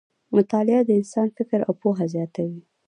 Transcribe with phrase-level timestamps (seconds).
[0.35, 2.61] مطالعه د انسان فکر او پوهه زیاتوي.